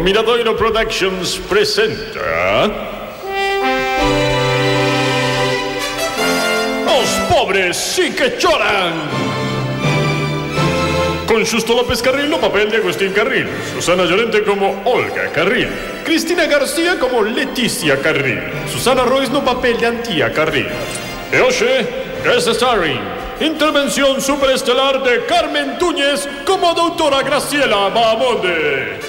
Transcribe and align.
Miradoiro 0.00 0.54
Productions 0.56 1.38
presenta... 1.48 2.70
Os 6.86 7.10
pobres 7.28 7.76
sí 7.76 8.12
que 8.12 8.36
choran! 8.38 8.94
Con 11.26 11.44
Xusto 11.44 11.74
López 11.74 12.00
Carril 12.00 12.30
no 12.30 12.38
papel 12.38 12.70
de 12.70 12.78
Agustín 12.78 13.12
Carril, 13.12 13.48
Susana 13.74 14.04
Llorente 14.04 14.42
como 14.44 14.82
Olga 14.84 15.30
Carril, 15.32 15.68
Cristina 16.04 16.46
García 16.46 16.98
como 16.98 17.22
Leticia 17.22 18.00
Carril, 18.00 18.40
Susana 18.70 19.04
Royce 19.04 19.32
no 19.32 19.44
papel 19.44 19.78
de 19.78 19.86
Antía 19.86 20.32
Carril. 20.32 20.68
E 21.30 21.40
hoxe, 21.40 21.86
guest 22.24 22.48
starring, 22.48 23.00
intervención 23.40 24.20
superestelar 24.20 25.02
de 25.02 25.26
Carmen 25.26 25.76
Túñez 25.78 26.26
como 26.46 26.72
doutora 26.72 27.22
Graciela 27.22 27.90
Bahamonde. 27.90 29.07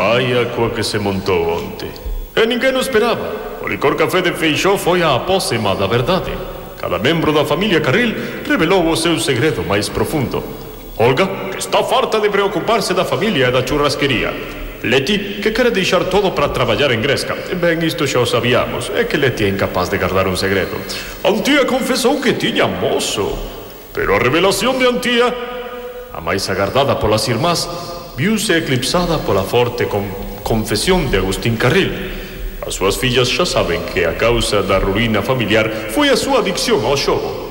Vaya 0.00 0.46
coa 0.56 0.70
que 0.70 0.82
se 0.82 0.98
montou 0.98 1.60
onte. 1.60 1.84
E 2.32 2.42
ninguén 2.48 2.72
o 2.72 2.80
esperaba. 2.80 3.60
O 3.60 3.68
licor 3.68 4.00
café 4.00 4.24
de 4.24 4.32
Feixó 4.32 4.80
foi 4.80 5.04
a 5.04 5.12
apósema 5.12 5.76
da 5.76 5.84
verdade. 5.84 6.32
Cada 6.80 6.96
membro 6.96 7.36
da 7.36 7.44
familia 7.44 7.84
Carril 7.84 8.16
revelou 8.48 8.88
o 8.88 8.96
seu 8.96 9.20
segredo 9.20 9.60
máis 9.60 9.92
profundo. 9.92 10.40
Olga, 10.96 11.52
que 11.52 11.60
está 11.60 11.84
farta 11.84 12.16
de 12.16 12.32
preocuparse 12.32 12.96
da 12.96 13.04
familia 13.04 13.48
e 13.48 13.52
da 13.52 13.60
churrasquería. 13.60 14.32
Leti, 14.88 15.44
que 15.44 15.52
quere 15.52 15.68
deixar 15.68 16.08
todo 16.08 16.32
para 16.32 16.48
traballar 16.48 16.96
en 16.96 17.04
Gresca. 17.04 17.36
Ben, 17.60 17.84
isto 17.84 18.08
xa 18.08 18.24
o 18.24 18.26
sabíamos. 18.26 18.88
É 18.96 19.04
que 19.04 19.20
Leti 19.20 19.44
é 19.44 19.52
incapaz 19.52 19.92
de 19.92 20.00
guardar 20.00 20.24
un 20.24 20.40
segredo. 20.40 20.80
Antía 21.28 21.68
confesou 21.68 22.24
que 22.24 22.40
tiña 22.40 22.64
mozo. 22.64 23.36
Pero 23.92 24.16
a 24.16 24.18
revelación 24.18 24.80
de 24.80 24.88
Antía, 24.88 25.28
a 25.28 26.24
máis 26.24 26.48
agardada 26.48 26.96
polas 26.96 27.28
irmás, 27.28 27.99
viuse 28.16 28.58
eclipsada 28.58 29.18
pola 29.22 29.42
forte 29.42 29.86
con 29.86 30.06
confesión 30.42 31.10
de 31.10 31.18
Agustín 31.18 31.56
Carril. 31.56 31.92
As 32.66 32.74
súas 32.74 32.96
fillas 32.96 33.28
xa 33.28 33.44
saben 33.44 33.82
que 33.92 34.06
a 34.06 34.16
causa 34.16 34.62
da 34.62 34.80
ruína 34.80 35.22
familiar 35.22 35.92
foi 35.92 36.08
a 36.10 36.16
súa 36.16 36.40
adicción 36.40 36.82
ao 36.84 36.96
xogo. 36.96 37.50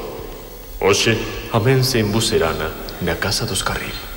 Oxe, 0.80 1.18
amense 1.52 2.00
en 2.00 2.12
Buserana, 2.12 2.72
na 3.04 3.16
casa 3.20 3.46
dos 3.46 3.62
Carril. 3.62 4.09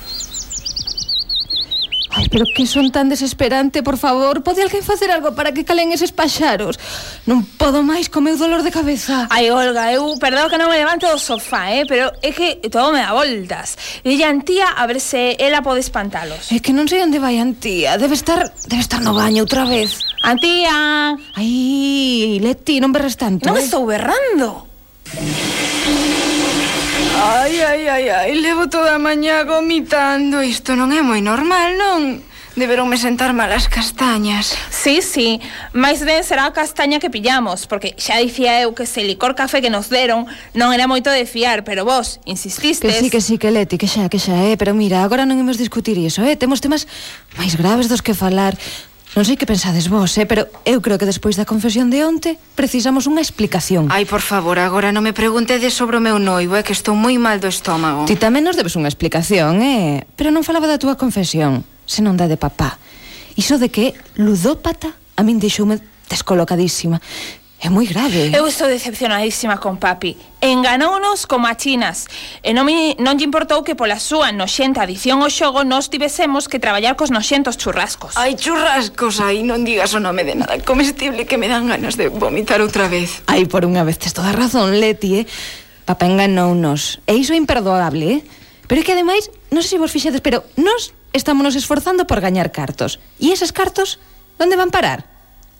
Ai, 2.23 2.29
pero 2.31 2.45
que 2.47 2.65
son 2.65 2.87
tan 2.89 3.09
desesperante, 3.09 3.83
por 3.83 3.97
favor. 3.97 4.47
Pode 4.47 4.63
alguén 4.63 4.79
facer 4.79 5.11
algo 5.11 5.35
para 5.35 5.51
que 5.51 5.67
calen 5.67 5.91
eses 5.91 6.15
paxaros? 6.15 6.79
Non 7.27 7.43
podo 7.59 7.83
máis 7.83 8.07
co 8.07 8.23
meu 8.23 8.39
dolor 8.39 8.63
de 8.63 8.71
cabeza. 8.71 9.27
Ai, 9.27 9.51
Olga, 9.51 9.91
eu 9.91 10.15
perdón 10.23 10.47
que 10.47 10.55
non 10.55 10.71
me 10.71 10.79
levanto 10.79 11.03
do 11.03 11.19
sofá, 11.19 11.75
eh 11.75 11.83
Pero 11.83 12.15
é 12.23 12.31
que 12.31 12.63
todo 12.71 12.95
me 12.95 13.03
dá 13.03 13.11
voltas. 13.11 13.75
Dille 14.07 14.23
a 14.23 14.31
Antía 14.31 14.71
a 14.71 14.87
ver 14.87 15.03
se 15.03 15.35
ela 15.35 15.59
pode 15.59 15.83
espantalos. 15.83 16.47
É 16.47 16.63
que 16.63 16.71
non 16.71 16.87
sei 16.87 17.03
onde 17.03 17.19
vai 17.19 17.43
Antía. 17.43 17.99
Debe 17.99 18.15
estar, 18.15 18.55
debe 18.71 18.79
estar 18.79 19.03
no 19.03 19.11
baño 19.11 19.43
outra 19.43 19.67
vez. 19.67 19.99
Antía! 20.23 21.19
Ai, 21.35 22.39
Leti, 22.39 22.79
non 22.79 22.95
berres 22.95 23.19
tanto 23.19 23.51
Non 23.51 23.59
eh? 23.59 23.67
estou 23.67 23.83
berrando. 23.83 24.71
Ai, 27.13 27.61
ai, 27.61 27.87
ai, 27.87 28.09
ai, 28.09 28.33
levo 28.41 28.67
toda 28.69 28.95
a 28.95 28.99
mañá 28.99 29.43
vomitando. 29.45 30.41
Isto 30.41 30.73
non 30.73 30.89
é 30.89 31.05
moi 31.05 31.21
normal, 31.21 31.77
non? 31.77 32.23
Deberonme 32.53 32.97
sentar 33.01 33.33
mal 33.33 33.49
as 33.49 33.65
castañas. 33.65 34.53
Sí, 34.69 35.01
sí, 35.01 35.41
máis 35.73 36.05
ben 36.05 36.21
será 36.21 36.45
a 36.45 36.53
castaña 36.53 37.01
que 37.01 37.09
pillamos, 37.09 37.65
porque 37.65 37.97
xa 37.97 38.21
dicía 38.21 38.61
eu 38.61 38.77
que 38.77 38.85
ese 38.85 39.01
licor 39.01 39.33
café 39.33 39.57
que 39.57 39.73
nos 39.73 39.89
deron 39.89 40.29
non 40.53 40.69
era 40.69 40.85
moito 40.85 41.09
de 41.09 41.25
fiar, 41.25 41.65
pero 41.65 41.81
vos 41.81 42.21
insististes... 42.29 42.85
Que 42.85 43.01
sí, 43.01 43.09
que 43.09 43.21
sí, 43.25 43.35
que 43.41 43.49
Leti, 43.49 43.81
que 43.81 43.89
xa, 43.89 44.05
que 44.05 44.21
xa, 44.21 44.37
eh, 44.45 44.53
pero 44.53 44.77
mira, 44.77 45.01
agora 45.01 45.25
non 45.25 45.41
imos 45.41 45.57
discutir 45.57 45.97
iso, 45.97 46.21
eh, 46.21 46.37
temos 46.37 46.61
temas 46.61 46.85
máis 47.37 47.57
graves 47.57 47.89
dos 47.89 48.05
que 48.05 48.13
falar. 48.13 48.53
Non 49.13 49.29
sei 49.29 49.37
que 49.37 49.45
pensades 49.45 49.93
vos, 49.93 50.09
eh, 50.17 50.25
pero 50.25 50.49
eu 50.65 50.81
creo 50.81 50.97
que 50.97 51.05
despois 51.05 51.37
da 51.37 51.45
confesión 51.45 51.93
de 51.93 52.01
onte 52.01 52.41
precisamos 52.57 53.05
unha 53.05 53.21
explicación. 53.21 53.93
Ai, 53.93 54.09
por 54.09 54.25
favor, 54.25 54.57
agora 54.57 54.89
non 54.89 55.05
me 55.05 55.13
preguntedes 55.13 55.77
sobre 55.77 56.01
o 56.01 56.03
meu 56.03 56.17
noivo, 56.17 56.57
é 56.57 56.61
eh, 56.61 56.65
que 56.65 56.73
estou 56.73 56.97
moi 56.97 57.13
mal 57.21 57.37
do 57.37 57.45
estómago. 57.45 58.09
Ti 58.09 58.17
tamén 58.17 58.41
nos 58.41 58.57
debes 58.57 58.73
unha 58.73 58.89
explicación, 58.89 59.61
eh? 59.61 60.09
Pero 60.17 60.33
non 60.33 60.41
falaba 60.41 60.65
da 60.65 60.81
túa 60.81 60.97
confesión, 60.97 61.61
senón 61.85 62.17
da 62.17 62.25
de 62.25 62.41
papá. 62.41 62.81
Iso 63.37 63.61
de 63.61 63.69
que 63.69 63.93
ludópata 64.17 64.97
a 65.13 65.21
min 65.21 65.37
deixoume 65.37 65.77
descolocadísima. 66.09 66.97
É 67.63 67.71
moi 67.71 67.87
grave. 67.87 68.35
Eu 68.35 68.43
estou 68.43 68.67
decepcionadísima 68.67 69.55
con 69.55 69.79
papi. 69.79 70.19
Enganounos 70.43 71.23
como 71.23 71.47
a 71.47 71.55
chinas. 71.55 72.11
Eh, 72.43 72.51
e 72.51 72.53
non, 72.53 72.67
me, 72.67 72.91
non 72.99 73.15
lle 73.15 73.23
importou 73.23 73.63
que 73.63 73.71
pola 73.71 74.03
súa 74.03 74.35
noxenta 74.35 74.83
adición 74.83 75.23
ao 75.23 75.31
xogo 75.31 75.63
nos 75.63 75.87
tivesemos 75.87 76.51
que 76.51 76.59
traballar 76.59 76.99
cos 76.99 77.07
noxentos 77.07 77.55
churrascos. 77.55 78.19
Ai, 78.19 78.35
churrascos, 78.35 79.23
aí 79.23 79.47
non 79.47 79.63
digas 79.63 79.95
o 79.95 80.03
nome 80.03 80.27
de 80.27 80.35
nada 80.35 80.59
comestible 80.59 81.23
que 81.23 81.39
me 81.39 81.47
dan 81.47 81.71
ganas 81.71 81.95
de 81.95 82.11
vomitar 82.11 82.59
outra 82.59 82.91
vez. 82.91 83.23
Ai, 83.31 83.47
por 83.47 83.63
unha 83.63 83.87
vez 83.87 83.95
tes 83.95 84.11
toda 84.11 84.35
razón, 84.35 84.75
Leti, 84.75 85.23
eh? 85.23 85.25
Papá 85.87 86.03
enganounos. 86.03 86.99
E 87.07 87.15
iso 87.15 87.31
é 87.31 87.39
imperdoable, 87.39 88.19
eh? 88.19 88.21
Pero 88.67 88.83
é 88.83 88.83
que 88.83 88.91
ademais, 88.91 89.31
non 89.55 89.63
sei 89.63 89.79
se 89.79 89.81
vos 89.81 89.95
fixedes, 89.95 90.19
pero 90.19 90.43
nos 90.59 90.91
estámonos 91.15 91.55
esforzando 91.55 92.03
por 92.11 92.19
gañar 92.19 92.51
cartos. 92.51 92.99
E 93.23 93.31
esas 93.31 93.55
cartos, 93.55 94.03
onde 94.35 94.59
van 94.59 94.67
parar? 94.67 95.07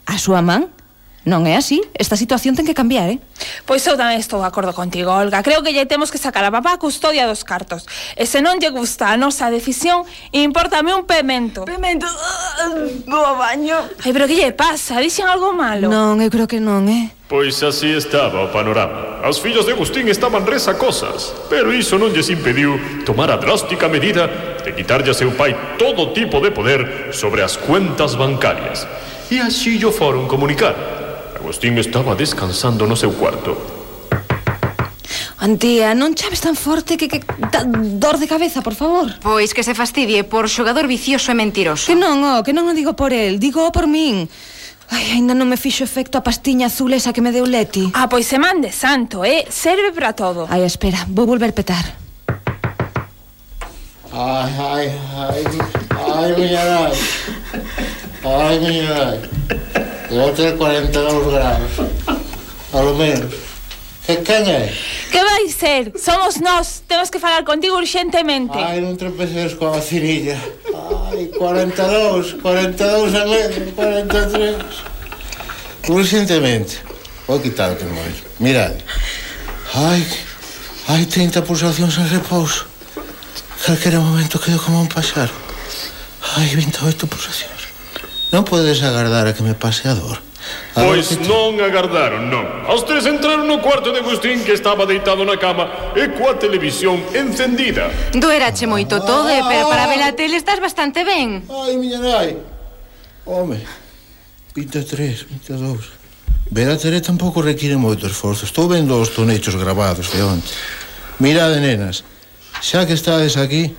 A 0.03 0.19
súa 0.19 0.43
man? 0.43 0.82
Non 1.23 1.47
é 1.47 1.55
así, 1.55 1.79
esta 1.95 2.19
situación 2.19 2.51
ten 2.51 2.67
que 2.67 2.75
cambiar, 2.75 3.07
eh? 3.07 3.15
Pois 3.63 3.79
eu 3.87 3.95
tamén 3.95 4.19
estou 4.19 4.43
de 4.43 4.47
acordo 4.51 4.75
contigo, 4.75 5.07
Olga. 5.07 5.39
Creo 5.39 5.63
que 5.63 5.71
lle 5.71 5.87
temos 5.87 6.11
que 6.11 6.19
sacar 6.19 6.43
a 6.43 6.51
papá 6.51 6.75
a 6.75 6.79
custodia 6.83 7.23
dos 7.23 7.47
cartos. 7.47 7.87
E 8.19 8.27
se 8.27 8.43
non 8.43 8.59
lle 8.59 8.75
gusta 8.75 9.07
a 9.07 9.15
nosa 9.15 9.47
decisión, 9.47 10.03
impórtame 10.35 10.91
un 10.91 11.07
pemento. 11.07 11.63
Pemento, 11.63 12.03
ah, 12.11 12.75
vou 13.07 13.23
ao 13.23 13.39
baño. 13.39 13.79
Ai, 14.03 14.11
pero 14.11 14.27
que 14.27 14.35
lle 14.35 14.51
pasa? 14.51 14.99
Dixen 14.99 15.23
algo 15.23 15.55
malo? 15.55 15.87
Non, 15.87 16.19
eu 16.19 16.27
creo 16.27 16.43
que 16.43 16.59
non, 16.59 16.91
eh? 16.91 17.15
Pois 17.31 17.55
así 17.63 17.87
estaba 17.95 18.43
o 18.43 18.51
panorama. 18.51 19.23
As 19.23 19.39
fillas 19.39 19.63
de 19.63 19.71
Agustín 19.71 20.11
estaban 20.11 20.43
res 20.43 20.67
cosas, 20.75 21.31
pero 21.47 21.71
iso 21.71 21.95
non 21.95 22.11
lles 22.11 22.27
impediu 22.27 22.75
tomar 23.07 23.31
a 23.31 23.39
drástica 23.39 23.87
medida 23.87 24.27
de 24.59 24.75
quitarlle 24.75 25.15
a 25.15 25.15
seu 25.15 25.31
pai 25.31 25.55
todo 25.79 26.11
tipo 26.11 26.43
de 26.43 26.51
poder 26.51 27.15
sobre 27.15 27.39
as 27.47 27.55
cuentas 27.55 28.19
bancarias. 28.19 28.83
E 29.31 29.39
así 29.39 29.79
yo 29.79 29.95
foron 29.95 30.27
comunicar 30.27 31.02
Agustín 31.43 31.77
estaba 31.77 32.15
descansando 32.15 32.87
no 32.87 32.95
seu 32.95 33.11
cuarto. 33.11 33.59
Antía, 35.43 35.91
non 35.91 36.15
chaves 36.15 36.39
tan 36.39 36.55
forte 36.55 36.95
que, 36.95 37.11
que 37.11 37.19
da, 37.51 37.67
dor 37.67 38.15
de 38.15 38.31
cabeza, 38.31 38.63
por 38.63 38.79
favor. 38.79 39.11
Pois 39.19 39.51
que 39.51 39.59
se 39.59 39.75
fastidie 39.75 40.23
por 40.23 40.47
xogador 40.47 40.87
vicioso 40.87 41.35
e 41.35 41.35
mentiroso. 41.35 41.83
Que 41.91 41.99
non, 41.99 42.23
oh, 42.23 42.47
que 42.47 42.55
non 42.55 42.63
o 42.63 42.71
digo 42.71 42.95
por 42.95 43.11
el, 43.11 43.43
digo 43.43 43.67
por 43.75 43.91
min. 43.91 44.31
Ai, 44.87 45.19
ainda 45.19 45.35
non 45.35 45.51
me 45.51 45.59
fixo 45.59 45.83
efecto 45.83 46.15
a 46.15 46.23
pastiña 46.23 46.71
azul 46.71 46.95
esa 46.95 47.11
que 47.11 47.19
me 47.19 47.35
deu 47.35 47.43
Leti. 47.43 47.91
Ah, 47.91 48.07
pois 48.07 48.23
se 48.23 48.39
mande, 48.39 48.71
santo, 48.71 49.27
eh, 49.27 49.43
serve 49.51 49.91
para 49.91 50.15
todo. 50.15 50.47
Ai, 50.47 50.63
espera, 50.63 51.03
vou 51.11 51.27
volver 51.27 51.51
petar. 51.51 51.83
Ai, 54.15 54.47
ai, 54.63 54.87
ai, 55.27 55.43
ai, 55.91 56.29
miña 56.39 56.63
nai. 56.71 56.95
Ai, 58.23 58.55
miña 58.63 58.95
nai 58.95 59.82
e 60.13 60.19
outra 60.19 60.53
42 60.53 61.33
graus. 61.33 61.71
A 62.73 62.81
lo 62.81 62.93
menos. 62.93 63.33
Que 64.05 64.17
quen 64.17 64.45
é? 64.45 64.71
Que 65.11 65.23
vai 65.23 65.49
ser? 65.49 65.91
Somos 65.97 66.39
nós, 66.39 66.83
temos 66.87 67.09
que 67.09 67.19
falar 67.19 67.43
contigo 67.43 67.77
urgentemente. 67.77 68.53
Ai, 68.53 68.83
non 68.83 68.93
tropeces 68.93 69.57
coa 69.57 69.79
vacinilla. 69.79 70.37
Ai, 71.09 71.31
42, 71.33 72.37
42 72.43 73.15
a 73.15 73.25
menos, 73.25 73.73
43. 73.73 75.89
Urgentemente. 75.89 76.77
Vou 77.25 77.39
quitar 77.39 77.71
o 77.71 77.89
máis. 77.95 78.21
Mirad. 78.37 78.75
Ai, 79.73 80.03
Ai, 80.85 81.05
30 81.05 81.41
pulsacións 81.43 81.97
en 81.97 82.09
repouso. 82.09 82.65
Calquera 83.65 84.01
momento 84.01 84.37
quedo 84.37 84.59
como 84.59 84.81
un 84.81 84.89
paxaro. 84.89 85.31
Ai, 86.35 86.53
28 86.55 87.07
pulsacións. 87.07 87.52
Non 88.33 88.41
podes 88.49 88.81
agardar 88.81 89.29
a 89.29 89.37
que 89.37 89.45
me 89.45 89.53
pase 89.53 89.85
a 89.85 89.93
dor. 89.93 90.17
A 90.73 90.81
pois 90.81 91.05
te... 91.05 91.21
non 91.29 91.53
agardaron, 91.61 92.33
non. 92.33 92.65
Os 92.65 92.81
tres 92.81 93.05
entraron 93.05 93.45
no 93.45 93.61
cuarto 93.61 93.93
de 93.93 94.01
Agustín 94.01 94.41
que 94.41 94.57
estaba 94.57 94.89
deitado 94.89 95.21
na 95.21 95.37
cama 95.37 95.93
e 95.93 96.09
coa 96.17 96.33
televisión 96.33 96.97
encendida. 97.13 97.93
Doerache 98.09 98.65
moito 98.65 98.97
todo, 99.05 99.29
eh, 99.29 99.37
ah, 99.37 99.45
pero 99.45 99.69
para 99.69 99.85
ah. 99.85 99.91
ver 99.93 100.01
a 100.01 100.17
tele 100.17 100.41
estás 100.41 100.57
bastante 100.57 101.05
ben. 101.05 101.45
Ai, 101.45 101.77
miña 101.77 102.01
nai. 102.01 102.33
Home, 103.29 103.61
23, 104.57 105.29
22. 105.53 106.49
Ver 106.49 106.73
a 106.73 106.77
tele 106.81 107.05
tampouco 107.05 107.45
require 107.45 107.77
moito 107.77 108.09
esforzo. 108.09 108.49
Estou 108.49 108.65
vendo 108.65 108.97
os 108.97 109.13
tonechos 109.13 109.53
grabados 109.53 110.09
de 110.09 110.25
onte. 110.25 110.49
Mirade, 111.21 111.61
nenas, 111.61 112.01
xa 112.65 112.81
que 112.89 112.97
estades 112.97 113.37
aquí, 113.37 113.77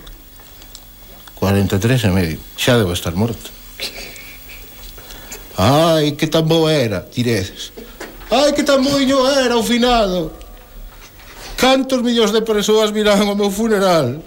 43 1.43 2.07
e 2.07 2.11
medio. 2.15 2.39
Xa 2.55 2.79
debo 2.79 2.95
estar 2.95 3.19
morto. 3.19 3.64
Ai, 5.57 6.13
que 6.13 6.27
tan 6.27 6.47
bo 6.49 6.69
era, 6.69 7.07
diredes. 7.15 7.73
Ai, 8.31 8.53
que 8.53 8.63
tan 8.63 8.83
boiño 8.83 9.23
era 9.31 9.57
o 9.57 9.63
finado. 9.63 10.33
Cantos 11.57 12.03
millóns 12.03 12.35
de 12.35 12.43
persoas 12.43 12.91
virán 12.91 13.23
ao 13.23 13.39
meu 13.39 13.51
funeral. 13.51 14.19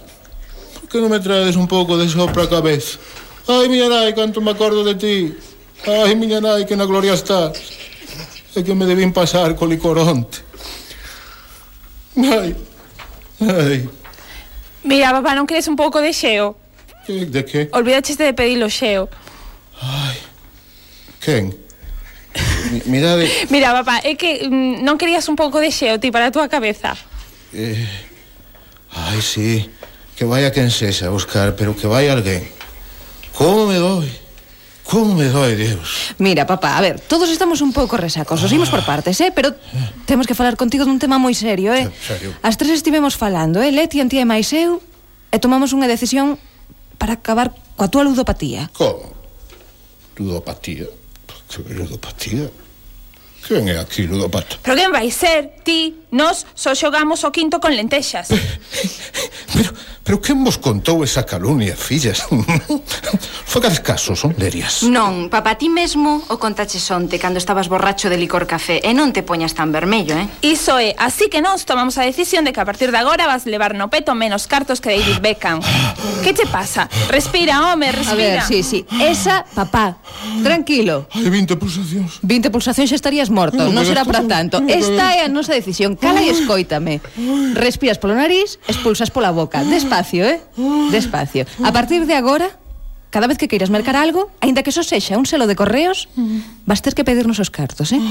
Por 0.79 0.87
que 0.87 0.97
non 1.03 1.11
me 1.11 1.19
traedes 1.19 1.59
un 1.59 1.67
pouco 1.67 1.99
de 1.99 2.07
sopra 2.07 2.47
a 2.47 2.51
cabeza? 2.51 2.95
Ai, 3.43 3.67
miña 3.67 3.91
nai, 3.91 4.15
canto 4.15 4.39
me 4.39 4.55
acordo 4.55 4.87
de 4.87 4.95
ti. 4.95 5.35
Ai, 5.83 6.15
miña 6.15 6.39
nai, 6.39 6.63
que 6.63 6.79
na 6.79 6.87
gloria 6.87 7.11
estás. 7.11 7.59
É 8.55 8.63
que 8.63 8.71
me 8.73 8.87
debín 8.87 9.11
pasar 9.11 9.53
co 9.59 9.67
licoronte. 9.67 10.39
Ai, 12.15 12.55
ai. 13.43 13.89
Mira, 14.87 15.11
papá, 15.11 15.35
non 15.35 15.43
queres 15.43 15.67
un 15.67 15.75
pouco 15.75 15.99
de 15.99 16.15
xeo? 16.15 16.55
De 17.07 17.43
que? 17.43 17.67
Olvidaches 17.75 18.15
de 18.15 18.31
pedir 18.31 18.63
o 18.63 18.71
xeo. 18.71 19.11
Ai. 19.83 20.06
Quen? 21.27 21.51
Mirade... 22.85 23.27
Mira, 23.51 23.75
papá, 23.75 23.99
é 24.07 24.15
que 24.15 24.47
mm, 24.47 24.79
non 24.79 24.95
querías 24.95 25.27
un 25.27 25.35
pouco 25.35 25.59
de 25.59 25.75
xeo 25.75 25.99
ti 25.99 26.07
para 26.07 26.31
a 26.31 26.31
túa 26.31 26.47
cabeza. 26.47 26.95
Eh... 27.51 27.83
Ai, 28.95 29.19
sí, 29.19 29.67
que 30.15 30.23
vai 30.23 30.47
a 30.47 30.55
quen 30.55 30.71
sexa 30.71 31.11
a 31.11 31.11
buscar, 31.11 31.51
pero 31.59 31.75
que 31.75 31.83
vai 31.83 32.07
alguén. 32.07 32.47
Como 33.35 33.67
me 33.67 33.75
doi? 33.75 34.07
Como 34.87 35.19
me 35.19 35.27
doi, 35.27 35.59
Dios? 35.59 36.15
Mira, 36.15 36.47
papá, 36.47 36.79
a 36.79 36.81
ver, 36.81 36.95
todos 37.03 37.27
estamos 37.27 37.59
un 37.59 37.75
pouco 37.75 37.99
resacos. 37.99 38.39
Os 38.39 38.51
imos 38.55 38.71
por 38.71 38.87
ah. 38.87 38.87
partes, 38.87 39.19
eh? 39.19 39.35
Pero 39.35 39.51
temos 40.07 40.31
que 40.31 40.31
falar 40.31 40.55
contigo 40.55 40.87
dun 40.87 40.95
tema 40.95 41.19
moi 41.19 41.35
serio, 41.35 41.75
eh? 41.75 41.91
Serio. 41.91 42.31
As 42.39 42.55
tres 42.55 42.79
estivemos 42.79 43.19
falando, 43.19 43.59
eh? 43.59 43.75
Leti, 43.75 43.99
Antía 43.99 44.23
e 44.23 44.29
máis 44.31 44.47
eu, 44.55 44.79
e 45.27 45.37
tomamos 45.43 45.75
unha 45.75 45.91
decisión 45.91 46.39
para 46.95 47.19
acabar 47.19 47.51
coa 47.75 47.91
túa 47.91 48.07
ludopatía. 48.07 48.71
Como? 48.71 49.11
Ludopatía? 50.15 50.87
Que 51.49 51.73
Ludopatía? 51.73 52.49
Quen 53.47 53.69
é 53.69 53.79
aquí, 53.79 54.03
ludopata? 54.03 54.59
Pero 54.61 54.75
quen 54.75 54.91
vai 54.91 55.07
ser? 55.07 55.63
Ti, 55.63 55.95
nós, 56.11 56.43
só 56.51 56.75
xogamos 56.75 57.23
o 57.23 57.31
quinto 57.31 57.63
con 57.63 57.71
lentexas. 57.71 58.27
Pero, 59.55 59.71
Pero 60.07 60.23
quen 60.23 60.39
vos 60.39 60.55
contou 60.55 61.03
esa 61.03 61.27
calumnia, 61.27 61.75
fillas? 61.75 62.23
Fagades 63.43 63.83
caso, 63.83 64.15
son 64.15 64.31
lerias. 64.39 64.87
Non, 64.87 65.27
papá, 65.27 65.59
ti 65.59 65.67
mesmo 65.67 66.23
o 66.31 66.39
contaches 66.39 66.87
onte 66.95 67.19
cando 67.19 67.35
estabas 67.35 67.67
borracho 67.67 68.07
de 68.07 68.15
licor 68.15 68.47
café 68.47 68.79
e 68.79 68.95
non 68.95 69.11
te 69.11 69.19
poñas 69.19 69.51
tan 69.51 69.75
vermello, 69.75 70.15
eh? 70.15 70.31
Iso 70.47 70.79
é, 70.79 70.95
así 70.95 71.27
que 71.27 71.43
nós 71.43 71.67
tomamos 71.67 71.99
a 71.99 72.07
decisión 72.07 72.47
de 72.47 72.55
que 72.55 72.63
a 72.63 72.67
partir 72.67 72.95
de 72.95 73.03
agora 73.03 73.27
vas 73.27 73.43
levar 73.43 73.75
no 73.75 73.91
peto 73.91 74.15
menos 74.15 74.47
cartos 74.47 74.79
que 74.79 74.95
David 74.95 75.19
Beckham. 75.19 75.59
que 76.23 76.31
che 76.31 76.47
pasa? 76.47 76.87
Respira, 77.11 77.67
home, 77.67 77.91
respira. 77.91 78.15
A 78.15 78.47
ver, 78.47 78.47
sí, 78.47 78.63
sí. 78.63 78.87
Esa, 79.03 79.43
papá, 79.43 79.99
tranquilo. 80.39 81.11
Hai 81.11 81.27
20 81.27 81.59
pulsacións. 81.59 82.23
20 82.23 82.47
pulsacións 82.47 82.87
xa 82.87 82.95
estarías 82.95 83.27
morto, 83.27 83.59
non, 83.59 83.75
non 83.75 83.83
será 83.83 84.07
para 84.07 84.23
tanto. 84.23 84.63
Esta 84.71 85.19
é 85.19 85.27
a 85.27 85.31
nosa 85.31 85.51
decisión. 85.51 85.99
Cala 85.99 86.23
e 86.23 86.31
escoítame. 86.31 87.03
Respiras 87.59 87.99
polo 87.99 88.15
nariz, 88.15 88.55
expulsas 88.71 89.11
pola 89.11 89.35
boca. 89.35 89.67
Despacio 89.67 89.96
Despacio, 89.97 90.25
eh? 90.25 90.41
Despacio. 90.91 91.45
A 91.63 91.71
partir 91.73 92.05
de 92.05 92.13
agora, 92.13 92.51
cada 93.09 93.25
vez 93.25 93.37
que 93.37 93.47
queiras 93.47 93.69
mercar 93.69 93.95
algo, 93.95 94.29
aínda 94.41 94.61
que 94.61 94.71
só 94.71 94.83
sexa 94.85 95.17
un 95.17 95.25
selo 95.25 95.49
de 95.49 95.55
correos, 95.57 96.05
vas 96.69 96.81
ter 96.85 96.93
que 96.93 97.01
pedirnos 97.01 97.39
os 97.41 97.49
cartos, 97.49 97.89
eh? 97.91 98.01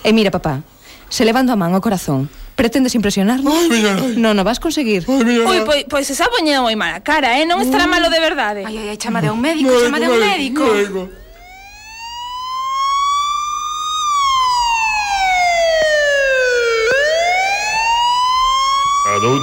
E 0.00 0.12
mira, 0.16 0.32
papá, 0.32 0.64
se 1.12 1.28
levando 1.28 1.52
a 1.52 1.60
man 1.60 1.76
ao 1.76 1.84
corazón, 1.84 2.32
pretendes 2.56 2.96
impresionarnos? 2.96 3.52
Ai, 3.52 3.68
miña 3.68 3.92
nai. 4.00 4.16
Non 4.16 4.32
vas 4.40 4.56
conseguir. 4.56 5.04
Ai, 5.04 5.24
miña 5.28 5.44
nai. 5.44 5.60
Ui, 5.60 5.68
pois, 5.68 5.82
pois 5.92 6.06
esa 6.08 6.24
poñeu 6.32 6.64
moi 6.64 6.76
mala 6.78 7.04
cara, 7.04 7.36
eh? 7.36 7.44
Non 7.44 7.60
estará 7.60 7.84
mm. 7.84 7.92
malo 7.92 8.08
de 8.08 8.20
verdade. 8.20 8.60
Ai, 8.64 8.76
ai, 8.80 8.88
ai, 8.94 8.98
chama 9.00 9.20
de 9.20 9.28
un 9.28 9.40
médico, 9.44 9.76
chama 9.76 10.00
de 10.00 10.08
un 10.08 10.16
médico. 10.16 10.64
médico. 10.64 11.19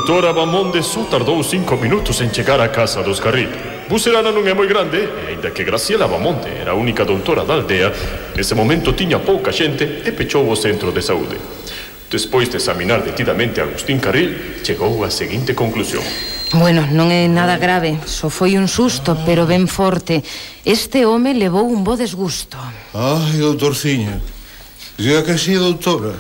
doutora 0.08 0.32
Mamón 0.32 0.72
só 0.82 1.04
tardou 1.04 1.44
cinco 1.44 1.76
minutos 1.76 2.24
en 2.24 2.32
chegar 2.32 2.64
á 2.64 2.72
casa 2.72 3.04
dos 3.04 3.20
Carrillo. 3.20 3.60
Bucerana 3.92 4.32
non 4.32 4.48
é 4.48 4.56
moi 4.56 4.64
grande, 4.64 5.04
e 5.04 5.36
aínda 5.36 5.52
que 5.52 5.68
Graciela 5.68 6.08
Bamonte 6.08 6.48
era 6.48 6.72
a 6.72 6.80
única 6.80 7.04
doutora 7.04 7.44
da 7.44 7.60
aldea, 7.60 7.92
nese 8.32 8.56
momento 8.56 8.96
tiña 8.96 9.20
pouca 9.20 9.52
xente 9.52 10.08
e 10.08 10.16
pechou 10.16 10.48
o 10.48 10.56
centro 10.56 10.96
de 10.96 11.04
saúde. 11.04 11.36
Despois 12.08 12.48
de 12.48 12.56
examinar 12.56 13.04
detidamente 13.04 13.60
a 13.60 13.68
Agustín 13.68 14.00
Carril, 14.00 14.64
chegou 14.64 15.04
á 15.04 15.12
seguinte 15.12 15.52
conclusión. 15.52 16.08
Bueno, 16.56 16.88
non 16.88 17.12
é 17.12 17.28
nada 17.28 17.60
grave, 17.60 18.00
só 18.08 18.32
foi 18.32 18.56
un 18.56 18.72
susto, 18.72 19.20
pero 19.28 19.44
ben 19.44 19.68
forte. 19.68 20.24
Este 20.64 21.04
home 21.04 21.36
levou 21.36 21.68
un 21.68 21.84
bo 21.84 22.00
desgusto. 22.00 22.56
Ai, 22.96 23.44
doutorciña, 23.44 24.24
diga 24.96 25.28
que 25.28 25.36
sí, 25.36 25.60
doutora. 25.60 26.16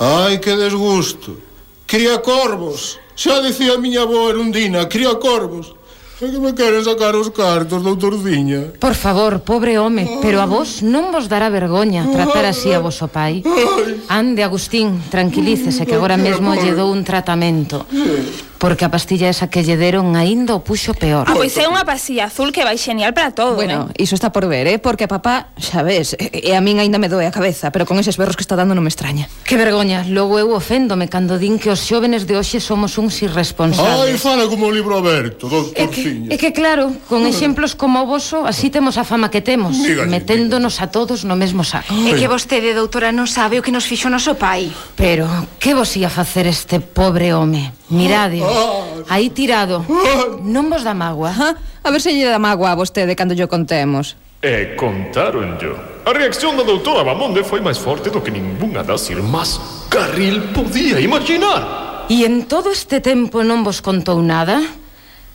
Ai, 0.00 0.40
que 0.40 0.56
desgusto. 0.56 1.36
Cría 1.84 2.16
corvos. 2.24 2.96
Xa 3.20 3.36
dicía 3.44 3.76
a 3.76 3.82
miña 3.84 4.08
boa 4.08 4.32
Erundina, 4.32 4.88
cría 4.88 5.12
corvos. 5.20 5.76
É 6.24 6.32
que 6.32 6.40
me 6.40 6.56
queren 6.56 6.80
sacar 6.80 7.12
os 7.12 7.28
cartos, 7.28 7.84
doutordiña. 7.84 8.72
Por 8.80 8.96
favor, 8.96 9.44
pobre 9.44 9.76
home, 9.76 10.08
Ay. 10.08 10.18
pero 10.24 10.40
a 10.40 10.48
vos 10.48 10.80
non 10.80 11.12
vos 11.12 11.28
dará 11.28 11.52
vergoña 11.52 12.08
tratar 12.08 12.48
así 12.48 12.72
a 12.72 12.80
vosso 12.80 13.12
pai. 13.12 13.44
Ay. 13.44 14.08
Ande, 14.08 14.40
Agustín, 14.40 15.04
tranquilícese 15.12 15.84
que 15.84 16.00
agora 16.00 16.16
mesmo 16.16 16.56
lle 16.56 16.72
dou 16.72 16.88
un 16.88 17.04
tratamento. 17.04 17.84
Sí 17.92 18.48
porque 18.60 18.84
a 18.84 18.92
pastilla 18.92 19.32
esa 19.32 19.48
que 19.48 19.64
lle 19.64 19.80
deron 19.80 20.12
aínda 20.20 20.52
o 20.52 20.60
puxo 20.60 20.92
peor. 20.92 21.24
Ah, 21.24 21.32
pois 21.32 21.56
é 21.56 21.64
unha 21.64 21.88
pastilla 21.88 22.28
azul 22.28 22.52
que 22.52 22.60
vai 22.60 22.76
xenial 22.76 23.16
para 23.16 23.32
todo. 23.32 23.56
Bueno, 23.56 23.88
eh? 23.96 24.04
iso 24.04 24.12
está 24.12 24.28
por 24.36 24.44
ver, 24.44 24.68
eh? 24.68 24.76
porque 24.76 25.08
papá, 25.08 25.48
xa 25.56 25.80
ves, 25.80 26.12
e 26.20 26.52
a 26.52 26.60
min 26.60 26.76
aínda 26.76 27.00
me 27.00 27.08
doe 27.08 27.24
a 27.24 27.32
cabeza, 27.32 27.72
pero 27.72 27.88
con 27.88 27.96
eses 27.96 28.20
berros 28.20 28.36
que 28.36 28.44
está 28.44 28.60
dando 28.60 28.76
non 28.76 28.84
me 28.84 28.92
extraña. 28.92 29.32
Que 29.48 29.56
vergoña, 29.56 30.04
logo 30.04 30.36
eu 30.36 30.52
oféndome 30.52 31.08
cando 31.08 31.40
din 31.40 31.56
que 31.56 31.72
os 31.72 31.80
xóvenes 31.80 32.28
de 32.28 32.36
hoxe 32.36 32.60
somos 32.60 33.00
uns 33.00 33.16
irresponsables. 33.24 34.12
Ai, 34.12 34.20
fala 34.20 34.44
como 34.44 34.68
un 34.68 34.76
libro 34.76 34.92
aberto, 35.00 35.48
doutorciño. 35.48 36.28
É, 36.28 36.36
que, 36.36 36.52
é 36.52 36.52
que 36.52 36.52
claro, 36.52 36.92
con 37.08 37.24
exemplos 37.24 37.72
como 37.72 38.04
o 38.04 38.06
voso, 38.06 38.44
así 38.44 38.68
temos 38.68 39.00
a 39.00 39.08
fama 39.08 39.32
que 39.32 39.40
temos, 39.40 39.80
Dígase, 39.80 40.12
meténdonos 40.12 40.84
a 40.84 40.92
todos 40.92 41.24
no 41.24 41.32
mesmo 41.32 41.64
saco. 41.64 41.96
É 41.96 42.12
que 42.12 42.28
vostede, 42.28 42.76
doutora, 42.76 43.08
non 43.08 43.24
sabe 43.24 43.56
o 43.56 43.64
que 43.64 43.72
nos 43.72 43.88
fixo 43.88 44.12
noso 44.12 44.36
pai. 44.36 44.68
Pero, 45.00 45.24
que 45.56 45.72
vos 45.72 45.88
ia 45.96 46.12
facer 46.12 46.44
este 46.44 46.76
pobre 46.84 47.32
home? 47.32 47.79
Mirade, 47.90 48.40
ah, 48.42 48.48
ah. 48.48 49.14
aí 49.14 49.30
tirado. 49.30 49.82
Ah. 49.84 50.38
Non 50.42 50.70
vos 50.70 50.86
dá 50.86 50.94
mágoa? 50.94 51.34
Ah, 51.34 51.54
a 51.82 51.88
ver 51.90 51.98
se 51.98 52.14
lle 52.14 52.30
dá 52.30 52.38
mágoa 52.38 52.70
a 52.70 52.78
vostede 52.78 53.18
cando 53.18 53.34
yo 53.34 53.50
contemos. 53.50 54.14
E 54.40 54.78
contáronllo. 54.78 56.06
A 56.06 56.14
reacción 56.14 56.56
da 56.56 56.64
doutora 56.64 57.04
Bamonde 57.04 57.44
foi 57.44 57.60
máis 57.60 57.76
forte 57.76 58.08
do 58.08 58.22
que 58.24 58.32
ningunha 58.32 58.80
das 58.80 59.10
irmás 59.12 59.60
Carril 59.90 60.54
podía 60.54 61.02
imaginar. 61.02 62.06
E 62.08 62.24
en 62.24 62.46
todo 62.46 62.70
este 62.70 63.02
tempo 63.02 63.42
non 63.42 63.66
vos 63.66 63.82
contou 63.82 64.22
nada? 64.22 64.62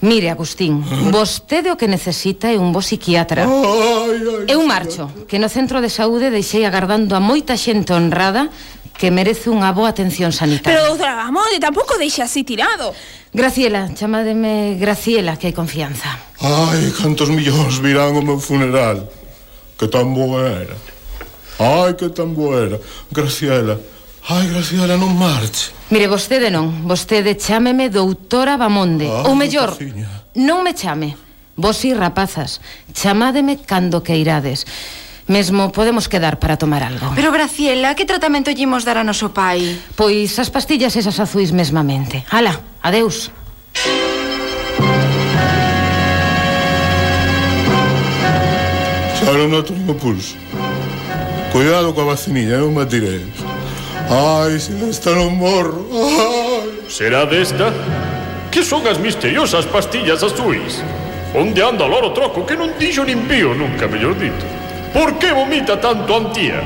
Mire, 0.04 0.32
Agustín, 0.32 0.84
vostede 1.12 1.72
o 1.72 1.80
que 1.80 1.88
necesita 1.88 2.52
é 2.52 2.60
un 2.60 2.76
bo 2.76 2.84
psiquiatra. 2.84 3.48
Ai, 3.48 4.20
ai, 4.22 4.46
Eu 4.48 4.64
marcho, 4.68 5.08
que 5.28 5.40
no 5.40 5.48
centro 5.48 5.80
de 5.80 5.90
saúde 5.92 6.32
deixei 6.32 6.64
agardando 6.64 7.16
a 7.16 7.24
moita 7.24 7.56
xente 7.56 7.96
honrada 7.96 8.52
que 8.98 9.12
merece 9.12 9.52
unha 9.52 9.72
boa 9.76 9.92
atención 9.92 10.32
sanitaria. 10.32 10.80
Pero, 10.80 10.88
doutora 10.96 11.16
Gamonde, 11.28 11.60
tampouco 11.60 12.00
deixe 12.00 12.24
así 12.24 12.44
tirado. 12.48 12.96
Graciela, 13.36 13.92
chamademe 13.92 14.80
Graciela, 14.80 15.36
que 15.36 15.52
hai 15.52 15.56
confianza. 15.56 16.08
Ai, 16.40 16.92
cantos 16.96 17.28
millóns 17.28 17.84
virán 17.84 18.16
ao 18.16 18.24
meu 18.24 18.40
funeral. 18.40 19.08
Que 19.76 19.92
tan 19.92 20.16
boa 20.16 20.48
era. 20.64 20.76
Ai, 21.60 22.00
que 22.00 22.08
tan 22.12 22.32
boa 22.32 22.56
era. 22.64 22.78
Graciela, 23.12 23.76
Ai, 24.28 24.48
Graciela, 24.50 24.98
non 24.98 25.14
marche. 25.14 25.70
Mire, 25.94 26.10
vostede 26.10 26.50
non. 26.50 26.88
Vostede 26.90 27.38
chámeme 27.38 27.94
doutora 27.94 28.58
Bamonde. 28.58 29.06
Ah, 29.06 29.30
Ou 29.30 29.38
mellor, 29.38 29.78
non 30.34 30.66
me 30.66 30.74
chame. 30.74 31.14
Vos 31.54 31.78
si 31.78 31.94
rapazas, 31.94 32.58
chamádeme 32.92 33.62
cando 33.62 34.02
queirades. 34.02 34.66
Mesmo 35.28 35.72
podemos 35.72 36.08
quedar 36.08 36.38
para 36.38 36.58
tomar 36.58 36.84
algo. 36.84 37.12
Pero 37.16 37.32
Graciela, 37.32 37.96
que 37.96 38.06
tratamento 38.06 38.52
llimos 38.52 38.86
dar 38.86 39.02
a 39.02 39.04
noso 39.04 39.34
pai? 39.34 39.74
Pois 39.98 40.38
as 40.38 40.54
pastillas 40.54 40.94
esas 40.94 41.18
azuis 41.18 41.50
mesmamente. 41.50 42.22
Ala, 42.30 42.62
adeus. 42.86 43.34
Xa 49.18 49.34
non 49.34 49.50
noto 49.50 49.74
o 49.74 49.94
pulso. 49.98 50.38
Cuidado 51.50 51.90
coa 51.98 52.14
vacinilla, 52.14 52.62
non 52.62 52.78
me 52.78 52.86
tireis. 52.86 53.34
Ai, 54.06 54.62
se 54.62 54.78
desta 54.78 55.10
non 55.18 55.34
morro. 55.42 55.90
Ai. 55.90 56.86
Será 56.86 57.26
desta? 57.26 57.74
Que 58.54 58.62
son 58.62 58.86
as 58.86 59.02
misteriosas 59.02 59.66
pastillas 59.66 60.22
azuis? 60.22 60.86
Onde 61.34 61.66
anda 61.66 61.84
o 61.84 61.90
loro 61.90 62.14
troco 62.14 62.46
que 62.46 62.54
non 62.54 62.78
dixo 62.78 63.02
nin 63.02 63.26
pío 63.26 63.58
nunca, 63.58 63.90
mellor 63.90 64.14
dito. 64.14 64.55
Por 64.96 65.20
que 65.20 65.28
vomita 65.34 65.76
tanto 65.76 66.16
Antía? 66.16 66.64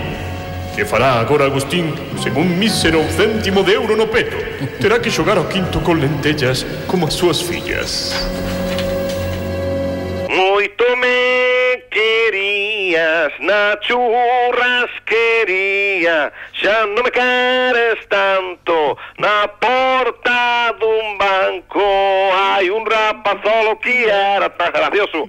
Que 0.75 0.85
fará 0.85 1.19
agora 1.19 1.45
Agustín 1.45 1.95
sen 2.21 2.37
un 2.37 2.59
mísero 2.59 3.01
céntimo 3.17 3.63
de 3.63 3.73
euro 3.73 3.95
no 3.97 4.05
peto? 4.05 4.37
Terá 4.77 5.01
que 5.01 5.09
xogar 5.09 5.41
ao 5.41 5.49
quinto 5.49 5.81
con 5.81 5.97
lentellas 5.97 6.61
como 6.85 7.09
as 7.09 7.17
súas 7.17 7.41
fillas. 7.41 8.13
Moito 10.29 10.85
me 11.01 11.81
querías 11.89 13.33
na 13.41 13.73
churrasquería 13.81 16.29
Xa 16.53 16.85
non 16.85 17.01
me 17.01 17.09
queres 17.09 17.97
tanto 18.05 18.93
Na 19.17 19.49
porta 19.57 20.69
dun 20.77 21.17
banco 21.17 21.81
Hai 22.29 22.69
un 22.69 22.85
rapazolo 22.85 23.73
que 23.81 24.05
era 24.05 24.53
tan 24.53 24.69
gracioso 24.69 25.25